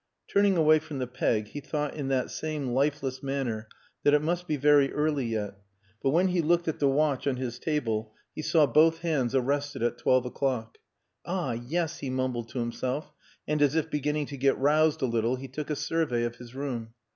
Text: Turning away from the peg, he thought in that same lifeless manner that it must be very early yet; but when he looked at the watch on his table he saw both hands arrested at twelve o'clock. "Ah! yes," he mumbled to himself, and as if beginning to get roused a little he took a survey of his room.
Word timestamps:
Turning 0.27 0.57
away 0.57 0.79
from 0.79 0.97
the 0.97 1.05
peg, 1.05 1.49
he 1.49 1.59
thought 1.59 1.93
in 1.93 2.07
that 2.07 2.31
same 2.31 2.69
lifeless 2.73 3.21
manner 3.21 3.67
that 4.01 4.15
it 4.15 4.21
must 4.23 4.47
be 4.47 4.57
very 4.57 4.91
early 4.91 5.27
yet; 5.27 5.55
but 6.01 6.09
when 6.09 6.29
he 6.29 6.41
looked 6.41 6.67
at 6.67 6.79
the 6.79 6.87
watch 6.87 7.27
on 7.27 7.35
his 7.35 7.59
table 7.59 8.11
he 8.33 8.41
saw 8.41 8.65
both 8.65 8.97
hands 9.01 9.35
arrested 9.35 9.83
at 9.83 9.99
twelve 9.99 10.25
o'clock. 10.25 10.79
"Ah! 11.23 11.51
yes," 11.51 11.99
he 11.99 12.09
mumbled 12.09 12.49
to 12.49 12.57
himself, 12.57 13.11
and 13.47 13.61
as 13.61 13.75
if 13.75 13.91
beginning 13.91 14.25
to 14.25 14.37
get 14.37 14.57
roused 14.57 15.03
a 15.03 15.05
little 15.05 15.35
he 15.35 15.47
took 15.47 15.69
a 15.69 15.75
survey 15.75 16.23
of 16.23 16.37
his 16.37 16.55
room. 16.55 16.95